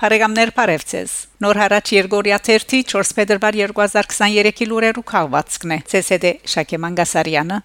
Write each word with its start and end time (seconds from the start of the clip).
Փարեգամներ 0.00 0.50
Փարեվցես 0.56 1.14
Նոր 1.44 1.58
հարաճ 1.60 1.90
Երգորիա 1.92 2.38
1 2.54 2.72
4 2.92 3.10
փետրվար 3.18 3.58
2023-ի 3.60 4.68
լուրերու 4.70 5.04
քաղվածքն 5.12 5.76
է 5.76 5.78
ՑՍԴ 6.00 6.32
Շակե 6.54 6.80
Մանգասարյանը 6.86 7.60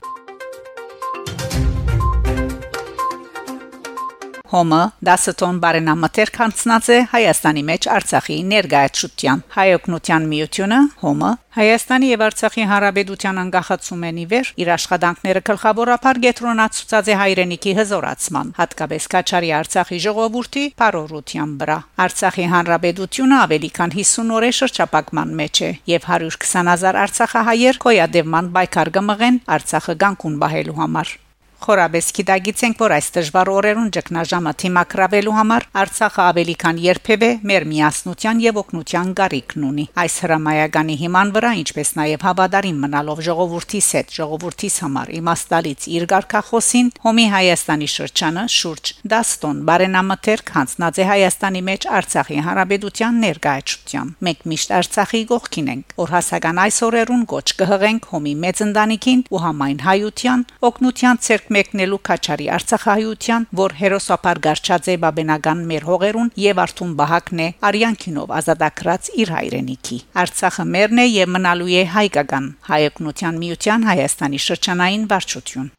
Հոմը 4.51 4.79
10 5.07 5.33
տոն 5.41 5.59
բարենամտեր 5.63 6.31
կանցնած 6.35 6.87
է 6.93 6.97
Հայաստանի 7.13 7.63
մեջ 7.69 7.87
Արցախի 7.95 8.35
ներգայացության 8.51 9.41
հայօգնության 9.55 10.27
միությունը 10.33 10.77
Հոմը 11.01 11.31
Հայաստանի 11.55 12.11
եւ 12.11 12.23
Արցախի 12.25 12.67
հանրապետության 12.71 13.41
անկախացումենի 13.41 14.25
վեր 14.35 14.51
իր 14.61 14.71
աշխատանքները 14.75 15.41
գլխավորապես 15.49 16.21
գետրոնացուցած 16.25 17.09
է 17.09 17.17
հայրենիքի 17.23 17.75
հզորացման 17.79 18.53
հատկապես 18.61 19.09
Կաչարի 19.15 19.51
Արցախի 19.65 19.99
ժողովրդի 20.05 20.65
բարօրության 20.85 21.57
վրա 21.65 21.77
Արցախի 22.05 22.47
հանրապետությունը 22.53 23.41
ավելի 23.49 23.69
քան 23.81 23.97
50 23.97 24.33
օր 24.37 24.45
է 24.45 24.55
շրջապակման 24.61 25.35
մեջ 25.41 25.65
է 25.65 25.73
եւ 25.95 26.09
120000 26.13 27.03
արցախահայեր 27.05 27.83
կոյադևման 27.87 28.55
բայկար 28.59 28.95
կմղեն 28.99 29.43
Արցախը 29.57 30.01
գանկուն 30.05 30.41
բահելու 30.45 30.81
համար 30.85 31.19
Խորաբես 31.65 32.07
գիտագիտենք, 32.19 32.79
որ 32.85 32.95
այս 32.99 33.07
դժվար 33.15 33.51
օրերուն 33.55 33.89
ճգնաժամը 33.95 34.53
թիմակրավելու 34.65 35.35
համար 35.39 35.67
Արցախը 35.85 36.21
ավելի 36.25 36.55
քան 36.65 36.81
երբևէ 36.85 37.29
մեր 37.49 37.67
միասնության 37.71 38.41
եւ 38.45 38.59
օգնության 38.61 39.13
գարիքն 39.19 39.65
ունի։ 39.69 39.85
Այս 40.05 40.15
հրամայականի 40.25 40.95
հիման 41.05 41.33
վրա, 41.35 41.51
ինչպես 41.65 41.89
նաեւ 41.99 42.25
հավատարիմ 42.25 42.79
մնալով 42.85 43.23
ժողովրդի 43.25 43.81
հետ, 43.95 44.13
ժողովրդիս 44.15 44.75
համար 44.85 45.11
իմաստալից 45.15 45.85
իր 45.95 46.05
ղարքախոսին 46.11 46.89
Հոմի 47.05 47.25
Հայաստանի 47.35 47.87
շրջանը 47.95 48.43
շուրջ 48.55 48.91
10 49.15 49.31
տոն 49.45 49.61
բարենամթերք 49.69 50.51
հանձնած 50.55 50.99
է 50.99 51.07
Հայաստանի 51.09 51.61
մեջ 51.69 51.87
Արցախի 51.95 52.39
հանրապետության 52.45 53.19
ներկայացությամբ։ 53.25 54.25
Մենք 54.25 54.45
միշտ 54.51 54.73
Արցախի 54.79 55.21
կողքին 55.31 55.69
ենք, 55.75 55.95
որ 56.01 56.13
հասական 56.15 56.61
այս 56.65 56.79
օրերուն 56.89 57.23
գոչ 57.35 57.47
կհղենք 57.61 58.09
Հոմի 58.15 58.33
մեծ 58.45 58.63
ընտանիքին 58.65 59.23
ու 59.35 59.43
համայն 59.45 59.79
հայության 59.85 60.45
օգնության 60.69 61.21
ցերկ 61.45 61.53
մեկնելու 61.53 61.99
Քաչարի 62.05 62.45
Արցախահայության, 62.55 63.45
որ 63.53 63.73
հերոսապար 63.77 64.39
Գարչաձե 64.45 64.95
Բաբենական 65.03 65.59
մեր 65.69 65.83
հողերուն 65.85 66.31
եւ 66.41 66.61
Արթուն 66.65 66.93
Բահակն 66.97 67.39
է 67.45 67.47
Արյանքինով 67.69 68.33
ազատագրած 68.39 69.09
իր 69.21 69.33
հայրենիքի։ 69.35 69.97
Արցախը 70.25 70.65
մերն 70.73 71.01
է 71.05 71.05
եւ 71.05 71.33
մնալու 71.35 71.69
է 71.69 71.83
հայկական 71.93 72.45
հայօգնության 72.69 73.41
միության 73.45 73.85
Հայաստանի 73.85 74.39
շրջանային 74.45 75.05
վարչություն։ 75.13 75.69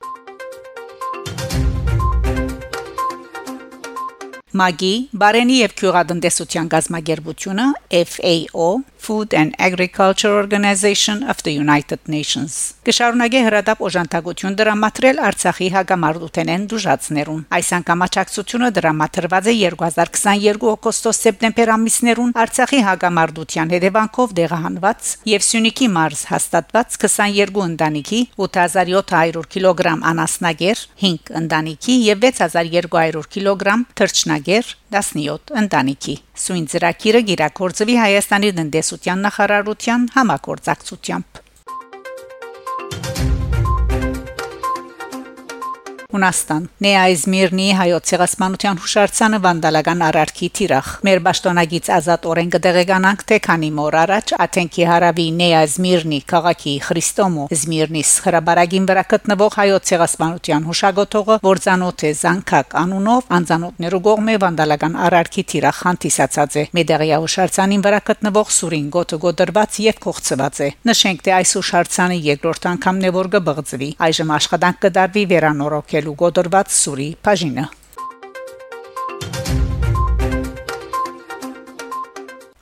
Մագի 4.56 4.94
Բարենի 5.20 5.56
եւ 5.58 5.72
Քյուղատնտեսության 5.76 6.68
գազագերբությունը 6.72 7.64
FAO 8.12 8.68
Food 9.06 9.34
and 9.40 9.54
Agriculture 9.68 10.34
Organization 10.42 11.22
of 11.32 11.36
the 11.46 11.52
United 11.64 12.00
Nations։ 12.10 12.52
Կշարունակե 12.86 13.40
հրադապ 13.46 13.82
օժանդակություն 13.86 14.56
դրամատրել 14.58 15.20
Արցախի 15.28 15.68
հագամարտութենեն 15.74 16.64
դժացներուն։ 16.72 17.44
Այս 17.58 17.68
անգամ 17.78 18.02
աճակցությունը 18.06 18.70
դրամատրված 18.78 19.50
է 19.52 19.54
2022 19.62 20.70
օգոստոս-սեպտեմբեր 20.72 21.72
ամիսներուն 21.76 22.34
Արցախի 22.44 22.80
հագամարտության 22.88 23.74
հետևանքով 23.76 24.34
դեղահանված 24.40 25.12
եւ 25.34 25.46
Սյունիքի 25.50 25.88
մարզ 25.96 26.24
հաստատված 26.32 26.98
22 27.06 27.62
ընտանիքի 27.66 28.20
8700 28.46 29.46
կիլոգրամ 29.54 30.02
անասնագեր, 30.10 30.82
5 31.06 31.32
ընտանիքի 31.42 31.96
եւ 32.10 32.26
6200 32.26 33.30
կիլոգրամ 33.36 33.86
թրջնագեր 34.02 34.74
17 34.94 35.56
ընտանիքի։ 35.62 36.14
Սույն 36.42 36.68
ծրագիրը 36.72 37.24
գիրակորձվի 37.32 37.98
Հայաստանի 38.02 38.52
տնտեսության 38.60 39.26
նախարարության 39.26 40.06
համագործակցությամբ։ 40.18 41.45
Հունաստան 46.16 46.68
Նեայզմիրնի 46.86 47.68
հայոց 47.76 48.10
ցեղասպանության 48.10 48.78
հուշարձանը 48.82 49.40
վանդալական 49.46 50.04
արարքի 50.06 50.48
թիրախ 50.56 50.92
մեր 51.06 51.20
ճշտոնագից 51.26 51.88
ազատ 51.96 52.26
օրեն 52.30 52.52
կդեղեկանանք 52.54 53.24
թե 53.28 53.36
քանի 53.46 53.68
մոր 53.76 53.96
առաջ 54.00 54.32
Աթենքի 54.44 54.86
հարավի 54.90 55.26
Նեայզմիրնի 55.40 56.20
քաղաքի 56.32 56.74
Խրիստոմո 56.86 57.44
Զմիրնիս 57.52 58.12
խրաբարագին 58.24 58.86
վրա 58.88 59.04
գտնվող 59.12 59.58
հայոց 59.60 59.90
ցեղասպանության 59.90 60.66
հուշագոտողը 60.70 61.36
որձանոթ 61.46 62.06
է 62.06 62.12
Զանկակ 62.16 62.76
անունով 62.80 63.30
անձանոթներու 63.36 64.02
կողմէ 64.06 64.38
վանդալական 64.46 64.98
արարքի 65.06 65.44
թիրախ 65.52 65.82
հանդիսացած 65.86 66.56
է 66.56 66.64
Մեդերիա 66.80 67.20
հուշարձանին 67.26 67.84
վրա 67.86 68.00
գտնվող 68.08 68.54
Սուրին 68.56 68.88
գոտը 68.96 69.20
գոդրված 69.26 69.80
եւ 69.86 70.00
կողծված 70.06 70.62
է 70.64 70.70
նշենք 70.88 71.24
թե 71.26 71.36
այս 71.36 71.54
հուշարձանը 71.60 72.18
երկրորդ 72.30 72.70
անգամն 72.72 73.06
է 73.06 73.14
որ 73.16 73.30
կբղծվի 73.36 73.90
այժմ 74.06 74.34
աշխատանք 74.36 74.82
կդարվի 74.86 75.24
վերանորոգել 75.36 76.05
ստեղծելու 76.06 76.16
գոդրված 76.22 76.70
սուրի 76.70 77.10
բաժինը 77.24 77.66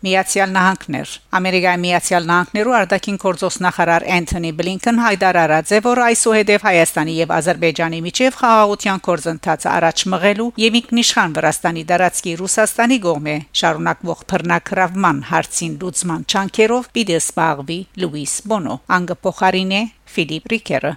Միացյալ 0.05 0.51
Նահանգներ 0.53 1.13
Ամերիկայի 1.39 1.81
Միացյալ 1.81 2.27
Նահանգներու 2.29 2.75
արտաքին 2.77 3.17
գործոս 3.23 3.55
նախարար 3.65 4.05
Անթոնի 4.17 4.51
Բլինքեն 4.59 4.99
հայտարարած 5.01 5.73
է, 5.73 5.79
որ 5.87 6.01
այսուհեթև 6.05 6.67
Հայաստանի 6.69 7.15
եւ 7.25 7.33
Ադրբեջանի 7.39 8.01
միջև 8.05 8.37
խաղաղության 8.41 9.01
կորզընթացը 9.09 9.71
առաջ 9.73 10.05
մղելու 10.13 10.51
եւ 10.61 10.79
ինքնիշխան 10.83 11.35
Վրաստանի 11.41 11.87
դարածքի 11.89 12.37
Ռուսաստանի 12.45 13.01
կողմէ 13.09 13.39
շարունակվող 13.65 14.23
բռնակրավման 14.35 15.25
հարցին 15.33 15.81
լուծման 15.81 16.29
չանքերով 16.29 16.93
պիտի 17.01 17.19
սպաղվի 17.25 17.81
Լուիս 18.05 18.39
Բոնո 18.53 18.79
անգը 19.01 19.21
փոխարինե 19.25 19.83
Ֆիլիպ 20.15 20.53
Ռիկերը 20.53 20.97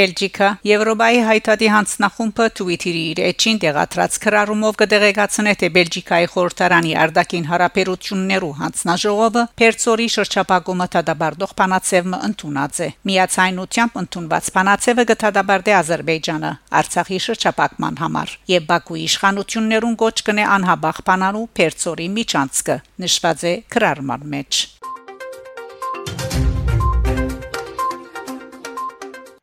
Բելգիկա 0.00 0.46
Եվրոպայի 0.64 1.18
հայտարարի 1.26 1.66
հանձնախումբը 1.74 2.44
Twitter-ի 2.56 3.00
իր 3.10 3.18
էջին 3.26 3.58
տեղադրած 3.64 4.14
քրարումով 4.24 4.78
կդեղեկացնե 4.80 5.52
թե 5.60 5.68
Բելգիկայի 5.74 6.28
խորհրդարանի 6.34 6.94
արդակին 7.02 7.48
հարաբերություններու 7.50 8.50
հանձնաժողովը 8.60 9.44
Պերցորի 9.60 10.08
շրջապակումը 10.16 10.86
դադարդող 10.96 11.52
փանացևը 11.60 12.22
ընդունած 12.30 12.80
է։ 12.80 12.88
Միացայնությամբ 13.10 14.00
ընդունված 14.00 14.50
փանացևը 14.56 15.06
կդադարդի 15.12 15.76
Ադրբեջանը 15.84 16.52
Արցախի 16.80 17.22
շրջապակման 17.28 18.00
համար 18.00 18.36
եւ 18.56 18.68
Բաքուի 18.72 19.06
իշխանություններուն 19.10 20.00
կոչ 20.00 20.16
կնե 20.30 20.50
անհաբախ 20.56 21.04
փանալու 21.10 21.46
Պերցորի 21.60 22.12
միջանցքը 22.16 22.82
նշված 23.04 23.48
է 23.52 23.56
քրարման 23.76 24.30
մեջ։ 24.36 24.79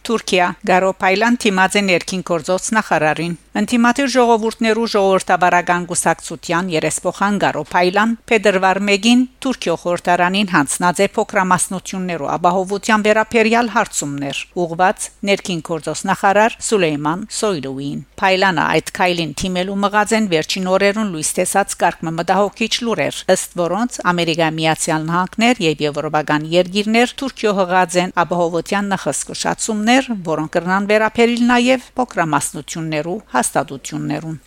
Թուրքիա 0.07 0.45
Գարոփայլան 0.71 1.37
թիմածե 1.43 1.81
ներքին 1.87 2.21
գործոց 2.31 2.71
նախարարին 2.77 3.33
Ընտիմատիր 3.57 4.09
ժողովուրդներու 4.13 4.87
ժողովրդավարական 4.93 5.85
գուսակցության 5.89 6.67
երեսփոխան 6.73 7.37
Գարոփայլան 7.41 8.11
Փետրվար 8.29 8.79
1-ին 8.85 9.23
Թուրքիո 9.43 9.75
խորհրդարանին 9.81 10.51
հանձնած 10.53 11.01
է 11.01 11.07
փոքրամասնություններու 11.17 12.29
ապահովության 12.37 13.05
վերաբերյալ 13.07 13.71
հարցումներ 13.75 14.41
ուղված 14.63 15.07
ներքին 15.31 15.63
գործոց 15.71 16.03
նախարար 16.11 16.57
Սուլեյման 16.67 17.25
Սոյլուին 17.37 17.99
Փայլանը 18.21 18.63
այդ 18.77 18.93
քայլին 19.01 19.33
թիմելու 19.41 19.79
մղածեն 19.87 20.29
վերջին 20.37 20.69
օրերուն 20.77 21.11
լույս 21.17 21.33
տեսած 21.41 21.75
կարգ 21.81 22.05
մտահոգիչ 22.07 22.73
լուրեր 22.85 23.19
ըստ 23.33 23.57
որոնց 23.57 23.99
Ամերիկա 24.13 24.49
Միացյալ 24.57 25.09
Նահանգներ 25.09 25.61
եւ 25.65 25.83
եվրոպական 25.87 26.47
երկիրներ 26.53 27.13
Թուրքիո 27.17 27.53
հղած 27.57 27.99
են 28.05 28.15
ապահովության 28.27 28.91
նախասկուշացումներ 28.93 29.96
նորմեր, 29.97 30.25
որոնք 30.27 30.51
կրնան 30.53 30.87
վերապերիլ 30.89 31.43
նաև 31.49 31.85
փոքրամասնություններու 31.97 33.19
հաստատություններուն։ 33.33 34.41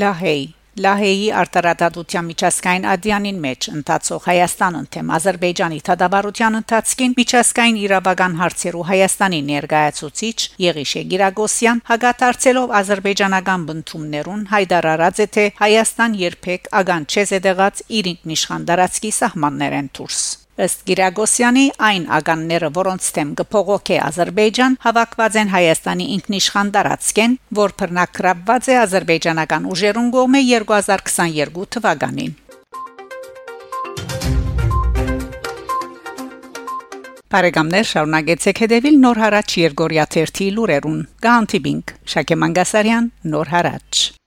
Լահեյ 0.00 0.42
Լահեյի 0.80 1.24
արտարադատության 1.34 2.26
միջազգային 2.30 2.84
ադյանին 2.90 3.38
մեջ 3.42 3.66
ընթացող 3.70 4.26
Հայաստանն 4.30 4.86
թեմ 4.94 5.08
Ադրբեջանի 5.16 5.80
թադավարության 5.88 6.58
ընթացքին 6.60 7.16
միջազգային 7.18 7.80
իրավական 7.82 8.36
հարցերու 8.40 8.84
Հայաստանի 8.90 9.40
ներկայացուցիչ 9.50 10.38
Եղիշե 10.64 11.02
Գիրագոսյան 11.10 11.82
հագատարցելով 11.90 12.76
ադրբեջանական 12.80 13.66
բնդումներուն 13.70 14.44
հայտարարած 14.54 15.24
է 15.26 15.26
թե 15.36 15.48
Հայաստան 15.60 16.20
երբեք 16.22 16.70
ագան 16.80 17.08
չէ 17.10 17.24
զդեղած 17.34 17.82
իր 18.00 18.14
ինքնիշխան 18.14 18.70
դարածքի 18.70 19.12
սահմաններեն 19.20 19.90
դուրս 19.98 20.22
Ըստ 20.60 20.82
Գիրագոսյանի 20.90 21.62
այն 21.88 22.02
ագանները, 22.16 22.68
որոնց 22.76 23.06
թեմ 23.16 23.28
գփողոք 23.38 23.92
է 23.94 23.96
Ադրբեջան, 24.04 24.76
հավաքված 24.82 25.38
են 25.40 25.52
Հայաստանի 25.54 26.08
ինքնիշխան 26.16 26.72
տարածքեն, 26.74 27.36
որ 27.60 27.74
բռնակրաբված 27.80 28.68
է 28.68 28.76
ադրբեջանական 28.82 29.70
ուժերուն 29.72 30.12
կողմէ 30.18 30.44
2022 30.50 31.66
թվականին։ 31.78 32.36
Բարեկամներ 37.30 37.90
շարունակեցեք 37.94 38.64
հետևել 38.66 38.96
Նոր 39.06 39.24
հարաճ 39.24 39.58
Երգորիա 39.64 40.08
1-ի 40.12 40.52
լուրերուն։ 40.60 41.02
Գանտիբինգ 41.24 41.98
Շակե 42.14 42.42
Մանգասարյան 42.44 43.12
Նոր 43.32 43.54
հարաճ 43.56 44.19